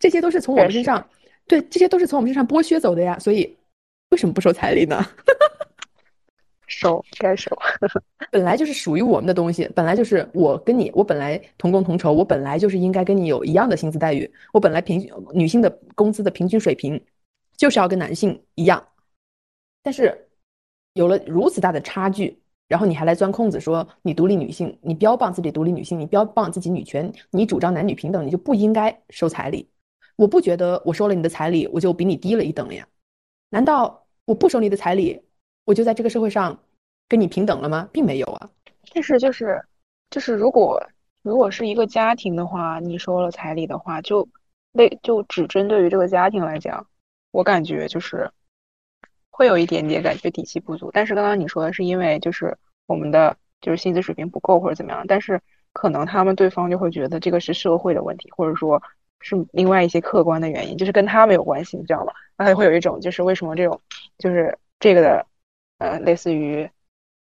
[0.03, 1.09] 这些都是从我们身上，
[1.47, 3.17] 对，这些都是从我们身上剥削走的呀。
[3.21, 3.57] 所以
[4.11, 5.01] 为什么不收彩礼呢？
[6.67, 7.57] 收该收，
[8.33, 17.01] 本来就是属于我们的东西，本来就是我跟你，我本来同工同酬，我本来就是应该跟你有一样的薪资待遇，我本来平均女性的工资的平均水平。
[17.55, 18.85] 就是要跟男性一样，
[19.85, 20.27] 但是
[20.95, 22.37] 有了如此大的差距，
[22.67, 29.69] 然后你还来钻空子说你独立女性，你标榜自己独立女性，你标榜自己女权，你主张男女平等，你就不应该收彩礼。
[30.17, 32.87] 我不觉得我收了你的彩礼，我就比你低了一等了呀？
[33.51, 35.23] 难道我不收你的彩礼，
[35.65, 36.59] 我就在这个社会上
[37.09, 37.89] 跟你平等了吗？
[37.93, 38.51] 并没有啊。
[38.95, 39.63] 但是就是
[40.11, 40.83] 就是如果
[41.23, 44.29] 如果是一个家庭的话，你收了彩礼的话，就
[44.73, 46.87] 那就只针对于这个家庭来讲。
[47.31, 48.31] 我感觉就是
[49.31, 52.55] 会有一点点感觉底气不足，但是刚刚你说的是因为就是
[52.87, 55.41] 我们的就是薪资水平不够或者怎么样，但是
[55.73, 58.83] 可能他们对方就会觉得这个是社会的问题，或者说
[59.23, 62.13] 是另外一些客观的原因，就是跟他没有关系，你知道吗？
[62.37, 63.81] 那他会有一种就是为什么这种
[64.19, 65.27] 就是这个的
[65.79, 66.69] 呃类似于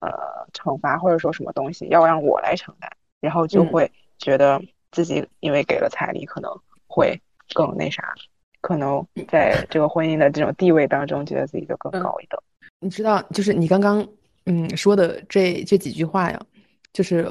[0.00, 0.10] 呃
[0.52, 4.60] 惩罚或者说什么东西要让我来承担，然后就会觉得
[4.90, 6.50] 自己因为给了彩礼可能
[6.86, 7.18] 会
[7.54, 8.14] 更那啥。
[8.60, 12.40] 可能在这个婚姻的这种地位当中，觉得自己就更高一等。
[12.78, 14.06] 你知道，就是你刚刚
[14.46, 16.40] 嗯说的这这几句话呀，
[16.92, 17.28] 就是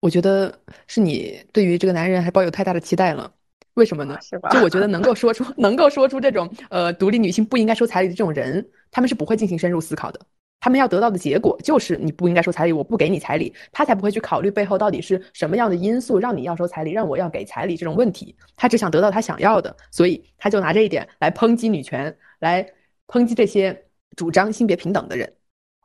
[0.00, 0.54] 我觉得
[0.86, 3.32] 是你对于这个男人还抱有太大的期待了。
[3.76, 4.18] 为什么呢？
[4.20, 4.48] 是吧？
[4.50, 10.20] 就我觉得能够说出 能够说出这种呃独立女性不应该收彩礼的这种人，他们是不会进行深入思考的。
[10.58, 18.34] 他们要得到的结果就是你不应该收彩礼，我不给你彩礼，他才不会去考虑背后到底是什么样的因素让你要收彩礼，让我要给彩礼这种问题。
[18.56, 22.66] 他只想得到他想要的，所以他就拿这一点来抨击女权，来
[23.06, 23.78] 抨击这些
[24.16, 25.30] 主张性别平等的人。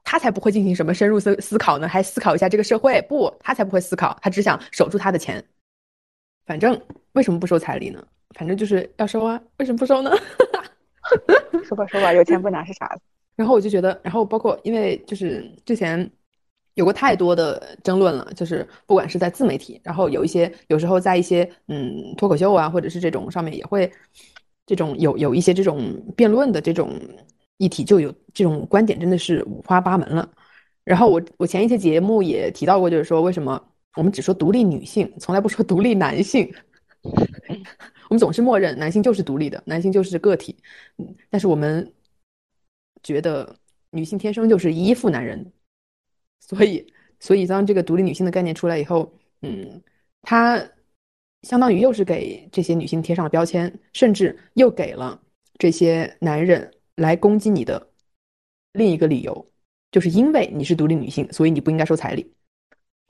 [0.03, 1.87] 他才不会进行什么深入思思考呢？
[1.87, 3.01] 还思考一下这个社会？
[3.03, 5.43] 不，他才不会思考，他只想守住他的钱。
[6.45, 6.79] 反正
[7.13, 8.03] 为什么不收彩礼呢？
[8.35, 10.09] 反正就是要收啊，为什么不收呢？
[11.65, 13.01] 说吧说吧，有钱不拿是傻子。
[13.35, 16.09] 然后我就觉得，然后包括因为就是之前
[16.75, 23.91] 有过太多的争论了，就是不管是在自媒体，然后有一些有时候在一些嗯脱口秀啊，或者是这种上面也会
[24.65, 26.97] 这种有有一些这种辩论的这种
[27.57, 30.29] 议题，就有这种观点真的是五花八门了。
[30.85, 33.61] 然后我我前一些节目也提到过，就是说为什么。
[33.95, 36.53] 我们只说独立女性，从来不说独立男性。
[37.03, 40.55] 我们总是默认男性就是独立的，男性就是个体。
[40.97, 41.91] 嗯，但是我们
[43.03, 43.57] 觉得
[43.89, 45.51] 女性天生就是依附男人，
[46.39, 46.85] 所以，
[47.19, 49.81] 所以当这个独立女性的概念出来以后，嗯，
[50.21, 50.61] 它
[51.43, 55.19] 相当于又是给这些女性贴上了标签，甚至又给了
[55.57, 57.89] 这些男人来攻击你的
[58.73, 59.51] 另一个理由，
[59.91, 62.31] 就是因为你是独立女性，所以你不应该收彩礼。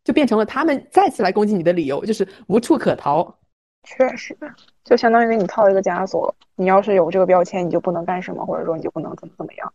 [0.04, 3.40] 就变成了他们再次来攻击你的理由，就是无处可逃。
[3.84, 4.38] 确实，
[4.84, 6.34] 就相当于给你套一个枷锁。
[6.56, 9.74] 你要是有这个标签，你就不能干什么，或者说你就不能怎么怎么样。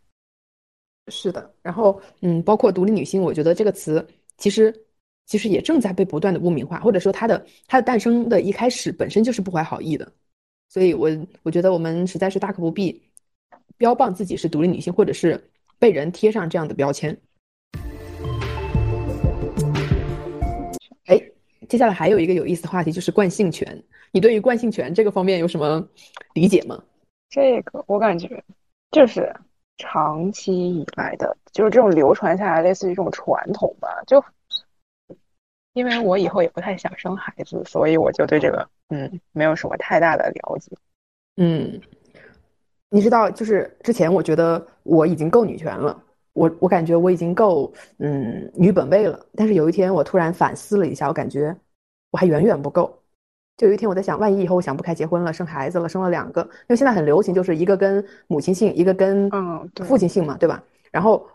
[1.09, 4.07] 是的，然后嗯，包括独立女性，我觉得这个词
[4.39, 4.75] 其实
[5.27, 10.13] 其实也正在被不断的污名化，或者说它的它的诞生的一开始本身就是不怀好意的。
[10.69, 11.09] 所以我
[11.43, 13.03] 我觉得我们实在是大可不必
[13.77, 17.17] 标榜自己是独立女性，或者是被人贴上这样的标签。
[21.69, 23.83] 接下来还有一个有意思的话题，就是惯性权。
[24.13, 25.87] 你对于惯性权这个方面有什么
[26.35, 26.83] 理解吗？
[27.29, 28.43] 这个我感觉
[28.91, 29.35] 就是
[29.79, 34.03] 长期以来的，就是这种流传下来，类似于这种传统吧。
[34.07, 34.25] 就
[35.75, 40.75] 因为我以后也不太想生孩子，所以我就对这个嗯没有什么太大的了解。
[41.37, 41.79] 嗯，
[42.89, 46.03] 你知道，就是之前我觉得我已经够女权了。
[46.37, 51.57] 我我感觉我已经够嗯女本位了，但是有一天我突然反思了一下，我感觉
[52.11, 52.95] 我还远远不够。
[53.57, 60.63] 就有一天我在想，万一以后我想不开结婚了，生孩子了，生了两个，因为现在很流行，就是一个跟母亲姓，一个跟嗯父亲姓嘛，对吧？
[60.93, 61.27] 然后，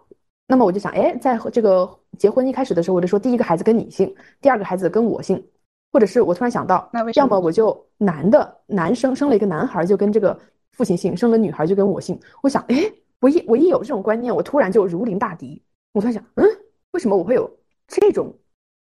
[0.48, 5.44] 那么我就想，哎，在这个结婚一开始的时候，我就说第一个孩子跟你姓，第二个孩子跟我姓，
[5.92, 10.40] 或者是我突然想到，那要么我就男的男生生了一个男孩就跟这个
[10.74, 12.20] 父亲姓，生了女孩就跟我姓。
[12.44, 12.76] 我想，哎。
[13.22, 15.64] 我一我一有这种观念，我突然就如临大敌。
[15.94, 16.46] 我在想，嗯，
[16.92, 17.50] 为什么我会有
[17.88, 18.38] 这种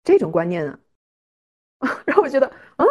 [0.04, 0.80] 这种观念呢？
[2.06, 2.86] 然后我觉得啊，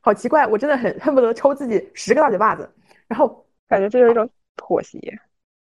[0.00, 2.68] 好奇怪，我真的很恨不得抽自己十个大嘴巴子。
[3.06, 4.98] 然后感觉这是一种妥协。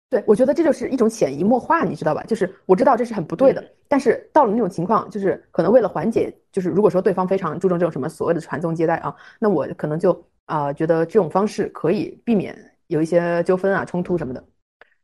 [0.10, 2.24] 对，我觉得这就是一种潜移默化，你知道吧？
[2.24, 12.56] 就是我知道这是很不对的，但是到了那种情况，就是可能为了缓解，就是如果说对方非常注重这种什么所谓的传宗接代啊，那我可能就啊觉得这种方式可以避免
[12.88, 14.43] 有一些纠纷啊、冲突什么的。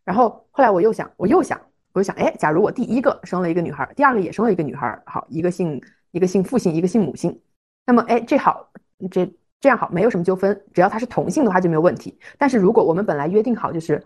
[0.08, 1.60] 然后后来我又想，我又想，
[1.92, 7.38] 我又想，哎，假如我第一个生了一个女孩，第二个也生了一个女孩，好，一个姓一个姓父姓，一个姓母姓，
[7.86, 8.72] 那么，哎，这好，
[9.12, 12.18] 这这样好，没有什么纠纷，只要他是同姓的话就没有问题。
[12.38, 14.02] 但是如果我们本来约定好，就是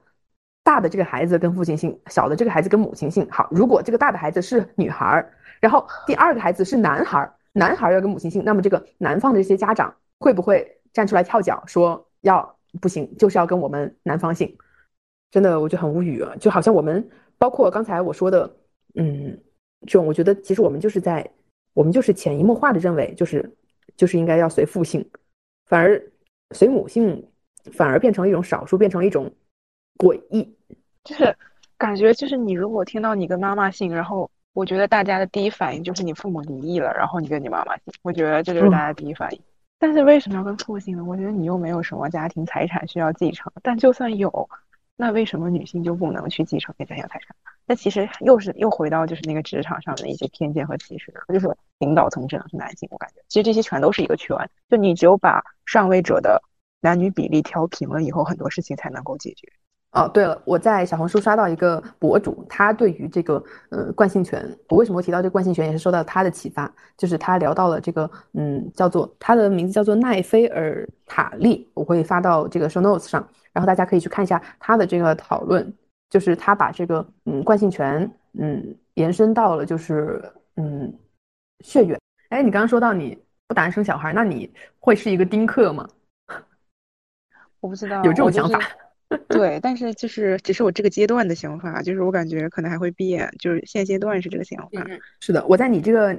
[0.63, 5.23] 大的这个孩子跟父亲姓，小的这个孩子跟母亲姓，好，如果这个大的孩子是女孩，
[5.59, 14.57] 然后第二个孩子是男孩，男孩要跟母亲姓，那么这个男方的这些家长会不会站出来跳脚说要不行，就是要跟我们男方姓？
[15.32, 16.36] 真的，我就很无语啊！
[16.41, 18.54] 就好像我们，包括刚才我说的，
[18.96, 19.39] 嗯，
[19.88, 21.26] 这种，我觉得其实我们就是在，
[21.74, 23.50] 我们就是潜移默化的认为，就是
[23.96, 25.10] 就是应该要随父姓，
[25.67, 26.00] 反而
[26.54, 27.26] 随母姓，
[27.72, 29.32] 反而变成了一种少数，变成了一种
[29.98, 30.54] 诡异。
[31.06, 31.34] 就是
[31.78, 39.41] 感觉，就是你如果听到你跟妈妈姓，然后我觉得大家的第一反应就是你父母离异了，然后你跟你妈妈姓，我觉得这就是大家第一反应。
[39.80, 41.06] 但是为什么要跟父姓呢？
[41.06, 44.50] 我觉得你又没有什么家庭财产需要继承，但就算有。
[45.01, 47.35] 那为什么女性就不能去继承家财产？
[47.65, 52.87] 那其实又是又回到就是那个职场上的一些偏见和歧视，就是领导层只能是男性。
[52.91, 54.37] 我感觉其实这些全都是一个圈，
[54.69, 56.43] 就你只有把上位者的
[56.81, 59.51] 男女比例调平了以后，很多事情才能够解决。
[59.91, 73.27] 哦，对了，我在小红书刷到一个博主，他对于这个呃惯性权，我为什么提到这个惯性权，也是受到他的启发，就是他聊到了这个嗯叫做他的名字叫做奈菲尔塔利，我会发到这个 show notes 上。
[73.51, 75.73] 然后大家可以去看一下他的这个讨论，
[76.10, 80.23] 就是他把这个嗯惯性权嗯延伸到了就是
[80.56, 80.97] 嗯
[81.65, 81.99] 血缘。
[82.30, 84.49] 哎，你刚刚说到你不打算生小孩，那你
[84.80, 85.86] 会是一个丁克吗？
[87.60, 88.67] 我不知道有这种我就是想法。
[89.28, 94.86] 对，但是就是只是我这个阶段的想法，就是我感觉可能还会变，就是现阶段是这个想法。
[95.19, 96.17] 是的，我在你这个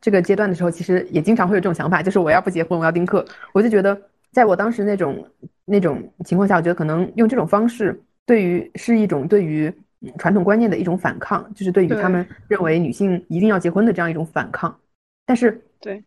[0.00, 3.24] 这个阶段的时候，其实也经常会有这种想法，就是我要不结婚，我要丁克。
[3.52, 4.00] 我就觉得，
[4.32, 5.28] 在我当时那种
[5.64, 14.78] 那种情况下，我觉得可能用这种方式，对于是一种对于嗯传统观念的一种反抗，就是对于他们认为女性一定要结婚的这样一种反抗。
[15.26, 16.02] 但是，对，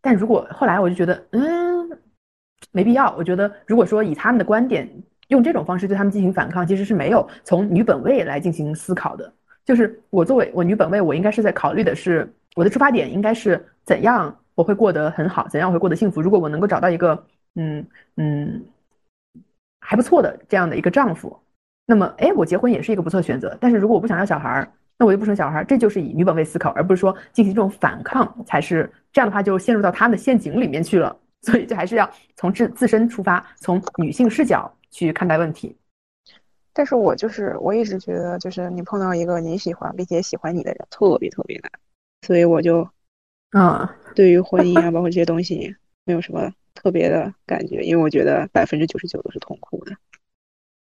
[0.00, 1.98] 但如果后来我就觉得，嗯，
[2.72, 3.14] 没必要。
[3.16, 4.88] 我觉得，如果说以他们的观点
[5.28, 9.32] 用这种方式对他们进行反抗，其实是没有从女本位来进行思考的。
[9.64, 16.20] 就是我作为我女本位，我应该是在考虑的是我的出发点应该是怎样我会过得很好，怎样我会过得幸福。
[16.20, 17.22] 如果我能够找到一个
[17.56, 17.86] 嗯
[18.16, 18.64] 嗯
[19.80, 21.38] 还不错的这样的一个丈夫，
[21.86, 23.56] 那么哎，我结婚也是一个不错的选择。
[23.60, 25.64] 但是如果我不想要小孩儿，那我就不生小孩儿。
[25.64, 31.14] 这就是以女本位思考，而不是说进行这种反抗才是这样的话就陷入到他们的陷阱里面去了。
[31.42, 35.76] 所以就还是要从自自身出发，从女性视角去看待问题。
[36.72, 41.70] 但是我就是我一直觉得，就是你碰到一个你喜欢并且喜欢你的人，特别特别难，
[42.22, 42.88] 所以我就
[43.50, 45.74] 啊，对于婚姻啊，包括这些东西，
[46.04, 49.96] 没有什么特别的感觉，因为我觉得百分之九十九都是痛苦的。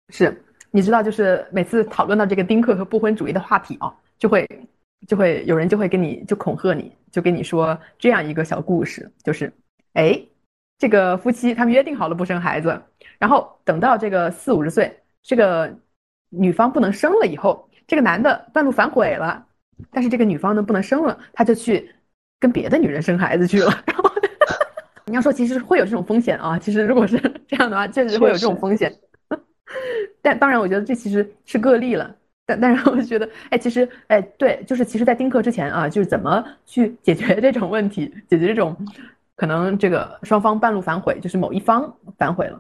[0.09, 4.47] 是，你知道，就是每次讨论到这个丁克和不婚主义的话题啊，就会
[5.07, 9.51] 就会有人就会跟你就恐吓你，就跟你说这样一个小故事，就是
[9.93, 10.21] 哎，
[10.77, 12.79] 这个夫妻他们约定好了不生孩子，
[13.19, 15.71] 然后等到这个四五十岁，这个
[16.29, 19.45] 女方不能生了以后，这个男的半路反悔了，
[19.91, 21.93] 但是这个女方呢不能生了，他就去
[22.39, 23.71] 跟别的女人生孩子去了。
[23.86, 24.12] 然后
[25.05, 28.91] 你要说其实会有这种风险啊，其实如果是 这样的话，确实会有这种风险。
[30.21, 32.15] 但当然，我觉得这其实是个例了。
[32.45, 38.75] 但但是我觉得，哎，其实，哎，对，就是其实，在丁克之前啊，就是怎么去解决这种问题，解决这种
[39.36, 42.60] 可能这个双方半路反悔，就是某一方反悔了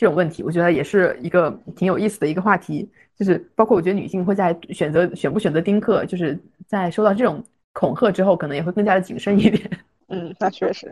[0.00, 2.90] 这种问题，我觉得也是一个挺有意思的一个话题。
[3.14, 9.70] 就是包括我觉得女性会在选择选不选择丁克，就是在收到这种恐吓之后，可能也会更加的谨慎一点。
[10.08, 10.90] 嗯，那确实。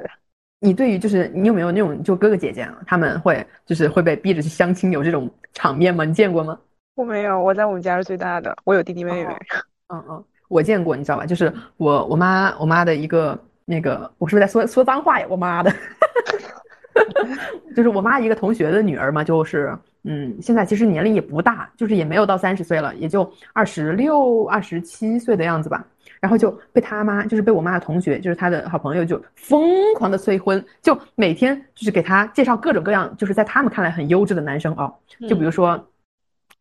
[0.61, 6.05] 你对于就是你有没有那种就哥哥姐姐啊，他们会就是会被逼着去相亲，有这种场面吗？
[6.05, 6.59] 你见过吗？
[6.95, 9.35] 我没有，我在我们家是最大的，我有弟弟妹妹。
[9.89, 11.25] 嗯嗯，我见过，你知道吧？
[11.25, 15.27] 就是我我妈我妈的一个那个，我是不是在说说脏话呀？
[15.31, 15.73] 我妈的，
[17.77, 25.85] 就是我妈一个同学的女儿嘛，就是嗯，现在其实年龄也不大，就是也没有到三十岁了，也就二十六、二十七岁的样子吧。
[26.21, 34.93] 然后就被他妈，就是被我妈的同学，就是他的好朋友，就疯狂的催婚，就每天就是给他介绍各种各样，就是在他们看来很优质的男生哦，
[35.29, 35.81] 就比如说，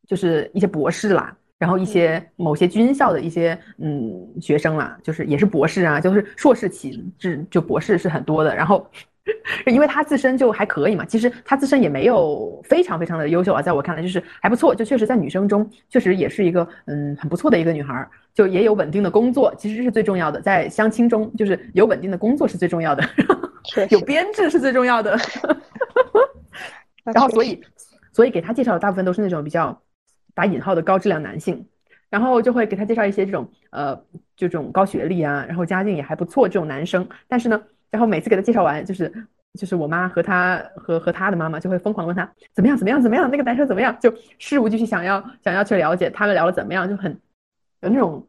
[0.06, 8.88] 就是一些博士啦，然后一些某些军校的一些嗯学生啦，就是也是博士啊，就是硕士起至就博士是很多的，然后。
[9.66, 23.04] 因为他自身就还可以嘛，其实他自身也没有非常非常的优秀啊，在我看来就是还不错，就确实在女生中确实也是一个嗯很不错的一个女孩，就也有稳定的工作，其实是最重要的，在相亲中就是有稳定的工作是最重要的，
[23.90, 25.18] 有编制是最重要的，
[27.04, 27.62] 然后所以
[28.14, 29.82] 所以给他介绍的大部分都是那种比较
[30.34, 31.68] 打引号的高质量男性，
[32.10, 34.02] 然后就会给他介绍一些这种呃
[34.36, 37.62] 这种高学历啊，然后家境也还不错这种男生，但是呢。
[37.90, 39.12] 然后每次给他介绍完，就是
[39.54, 47.12] 就是我妈和他和和他的妈妈就会疯狂的问他怎么样怎么样怎么样，那个男生怎么样，就事无巨细想要想要去了解他们聊的怎么样，就很
[47.82, 48.28] 有那种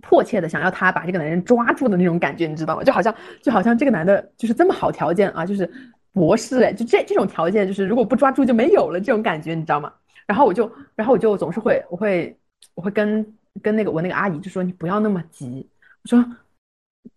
[0.00, 2.84] 迫切的想要他把这个男人抓住的那种感觉，你知道吗？
[2.84, 5.68] 就好像就好像这个男的就是这么好条件啊，就是
[6.12, 9.92] 博士哎，就这这种条件，就是如果不抓住就没有了这种感觉，你知道吗？
[10.26, 12.34] 然后我就然后我就总是会我会
[12.74, 15.68] 我会跟跟那个我那个阿姨就说你不要那么急，
[16.04, 16.24] 我说。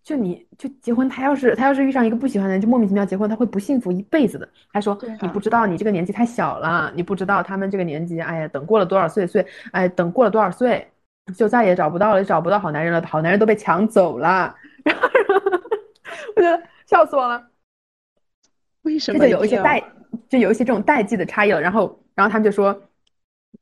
[0.02, 4.48] 就你就结婚，他要是他要是遇上一个不喜欢的人，就莫名其妙结婚，他会不幸福一辈子的。
[4.72, 10.86] 他说你不知道你这个年纪太小了，你不知道他们这个年纪，哎呀，等过了多少岁岁，哎，等过了多少岁，
[11.36, 14.54] 就再也找不到了，找不到好男人了，好男人都被抢走了。
[14.84, 15.08] 然后
[16.36, 17.44] 我觉得笑死我了。
[18.82, 19.18] 为什么？
[19.18, 19.82] 这就有一些代，
[20.28, 21.60] 就有一些这种代际的差异了。
[21.60, 22.80] 然后，然后他们就说，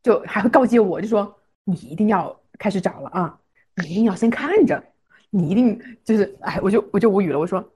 [0.03, 3.39] 就还会告诫我，就说你一定要开始找了啊，
[3.77, 4.83] 你一定要先看着。
[5.37, 7.39] 你一定就是，哎，我就我就无语了。
[7.41, 7.73] 我说，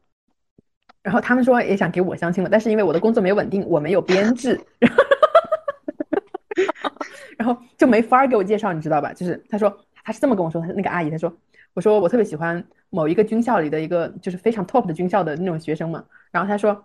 [1.02, 4.60] 然后他们说也想给我相亲了，但是因为我的工作没稳定，我没有编制，
[7.36, 9.12] 然后就没法给我介绍，你知道吧？
[9.12, 11.36] 就是他说他是这么跟我说，他那个阿姨他说，
[11.74, 16.04] 我说我特别喜欢某一个军校里的一个就是非常 top 的军校的那种学生嘛。
[16.30, 16.84] 然后他说，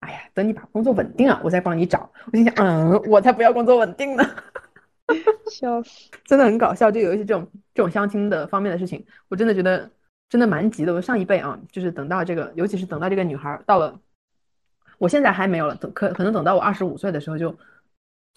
[0.00, 2.10] 哎呀，等你把工作稳定了，我再帮你找。
[2.32, 4.24] 我心想，嗯，我才不要工作稳定呢。
[5.50, 6.90] 笑死，真的很搞笑。
[6.90, 9.88] 就有一些这种这种相亲的方面的事情，我真的觉得
[10.28, 10.92] 真的蛮急的。
[10.92, 13.98] 我上一辈啊，就是等到这个，尤其是等到这个女孩到了
[14.98, 17.54] 我现在还没有了，等可可能等到我二十五岁的时候就，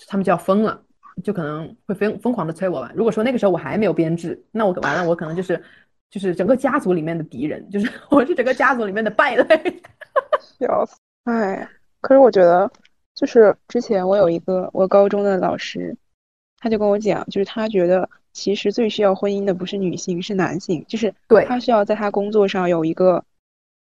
[0.08, 0.84] 他们就要疯了，
[1.24, 2.92] 就可能会疯疯狂的催我吧。
[2.96, 5.62] 如果说那个时候我还没有编制，那我完了，我可能就是
[6.10, 9.82] 就是整个家族里面的敌人，就是 我是整个家族里面的败类。
[10.60, 10.96] 笑死！
[11.26, 11.68] 哎，
[12.02, 12.70] 可是我觉得，
[13.16, 15.96] 就是之前我有一个我高中的老师，
[16.60, 18.10] 他就跟我讲，就是他觉得。
[18.32, 20.86] 其实最需要婚姻的不是女性，是男性。
[20.88, 23.26] 就是对他需要在他工作上有一个，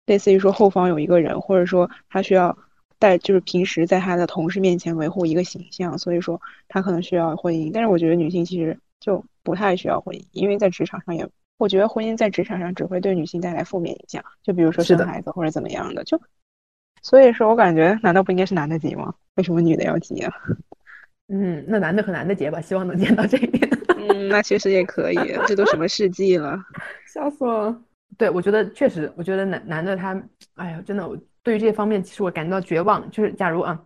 [0.04, 2.56] 类似于说后方有一个人，或者说他需要
[3.00, 5.98] 在，就是平时在他的同事面前维护一个形象。
[5.98, 7.70] 所以说他可能需要婚姻。
[7.72, 14.22] 但是我觉得女性其实就不太需要婚姻，因为在职场上也，我觉得婚姻在职场上只会对女性带来负面影响。
[14.42, 16.04] 就比如说生孩子或者怎么样的。
[16.04, 16.20] 就
[17.02, 19.14] 所以说我感觉，难道不应该是男的急吗？
[19.36, 20.30] 为什么女的要急啊？
[21.28, 23.68] 嗯，那男的和男的结吧，希望能见到这一点。
[23.96, 25.16] 嗯，那确实也可以，
[25.46, 26.58] 这都什么世纪了，
[27.12, 27.82] 笑死我了。
[28.18, 30.22] 对，我觉得确实，我觉得男男的他，
[30.54, 33.10] 哎呀，真的，我对于这些方面，其实我感到绝望。
[33.10, 33.82] 就是假如啊，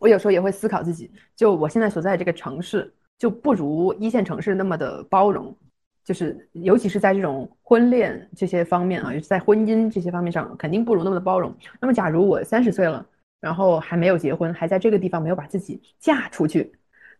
[0.00, 5.56] 我有时候也会思考自己，就我现在所在这个城市，就不如一线城市那么的包容，
[6.04, 11.54] 就是尤其是在这种婚恋这些方面啊，在婚姻这些方面上，肯定不如那么的包容。
[11.80, 13.06] 那么，假如我三十岁了，
[13.40, 16.70] 然后还没有结婚，还在这个地方没有把自己嫁出去，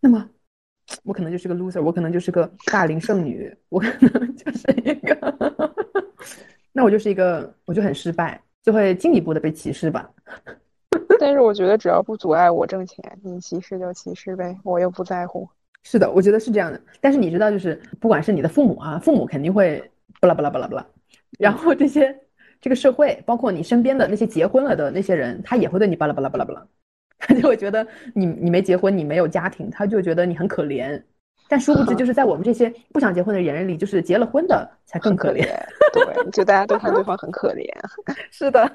[0.00, 0.28] 那么。
[1.04, 5.72] 我可能就是个 loser，我可能就是个大龄剩女，我可能 就是一个，
[6.72, 10.10] 那我就是一个，我就很失败，就会进一步的被歧视吧。
[11.20, 15.48] 但是我觉得只要不阻碍我挣钱，你歧视就歧视呗，我又不在乎。
[15.84, 16.80] 是的，我觉得是这样的。
[17.00, 19.80] 但是你知道，就是不管是你的父母啊，父母肯定会
[20.20, 20.84] 巴拉巴拉巴拉巴拉，
[21.38, 22.20] 然后这些
[22.60, 26.66] 这个社会，包括你身边的那些结婚了的那些人，他也会对你巴拉巴拉巴拉巴拉。
[27.22, 31.00] 他就会觉得你你没结婚，你没有家庭，他就觉得你很可怜。
[31.48, 35.44] 但殊不知， 就是在我们这些不想结婚的人里，就是结了婚的才更可怜。
[35.92, 37.66] 对，就大家都看对方很可怜。
[38.30, 38.70] 是的，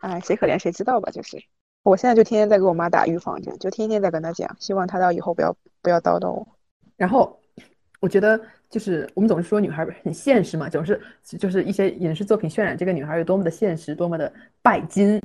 [0.00, 1.10] 哎，谁可怜谁知道吧？
[1.10, 1.36] 就是，
[1.82, 6.46] 我现在就天天在给我妈打预防针，就天天在跟她讲，希望她到以后不要不要叨叨我。
[6.96, 7.40] 然后，
[8.00, 11.00] 我觉得就是我们总是说女孩很现实嘛，总是
[11.38, 14.30] 就是一些影视作品渲染这个女孩有多么的现实，多么的
[14.62, 15.20] 拜金。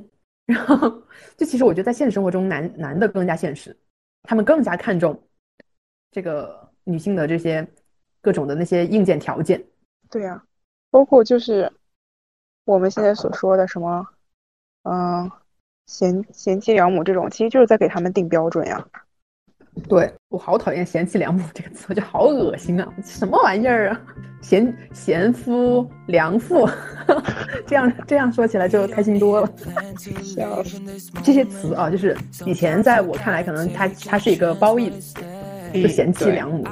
[0.50, 0.90] 然后，
[1.36, 3.76] 就其实我觉得在现实生活中，男男的更加现实，
[4.22, 5.22] 他们更加看重
[6.10, 7.66] 这个女性的这些
[8.20, 9.64] 各种的那些硬件条件。
[10.10, 10.42] 对呀，
[10.90, 11.72] 包括就是
[12.64, 14.06] 我们现在所说的什么，
[14.82, 15.30] 嗯，
[15.86, 18.88] 贤贤妻良母这种，其实就是在给他们定标准呀。
[19.88, 22.86] 对我好讨厌“贤妻良母”这个词，我觉得好恶心啊！
[23.04, 24.00] 什么玩意儿啊？
[24.42, 26.68] 贤贤夫良妇，
[27.66, 29.48] 这样这样说起来就开心多了。
[30.22, 30.80] 笑死！
[31.22, 35.14] 这些词啊，就是以前在我看来，可能它它是一个褒义词，
[35.72, 36.64] 就贤妻良母。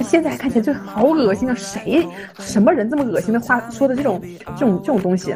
[0.00, 1.54] 现在看起来就好恶心啊！
[1.54, 2.06] 谁
[2.38, 4.20] 什么人这么恶心的话说的这种
[4.56, 5.34] 这种这种东西？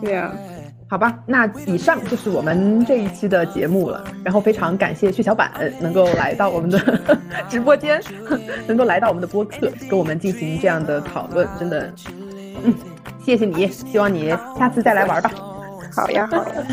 [0.00, 0.32] 对呀。
[0.90, 4.04] 好吧，那以上就是我们这一期的节目了。
[4.24, 7.00] 然后非常感谢血小板能够来到我们的
[7.48, 8.02] 直播间，
[8.66, 11.92] 能够来到我们的播客，跟我们进行这样的讨论，真的，
[12.64, 12.74] 嗯，
[13.24, 15.30] 谢谢你，希望你下次再来玩吧。
[15.94, 16.66] 好呀，好呀。